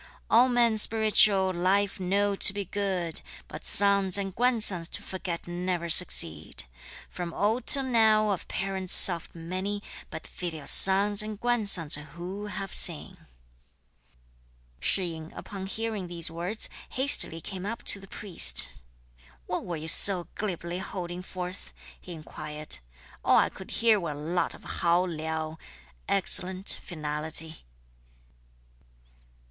[0.31, 5.89] All men spiritual life know to be good, But sons and grandsons to forget never
[5.89, 6.63] succeed!
[7.07, 12.73] From old till now of parents soft many, But filial sons and grandsons who have
[12.73, 13.27] seen?
[14.79, 18.73] Shih yin upon hearing these words, hastily came up to the priest,
[19.45, 22.79] "What were you so glibly holding forth?" he inquired.
[23.23, 25.59] "All I could hear were a lot of hao liao
[26.09, 27.67] (excellent, finality.")